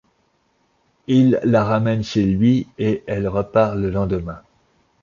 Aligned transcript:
Il 1.05 1.39
la 1.43 1.63
ramène 1.63 2.01
chez 2.03 2.23
lui 2.25 2.67
et 2.79 3.03
elle 3.05 3.27
repart 3.27 3.75
le 3.75 3.91
lendemain. 3.91 4.41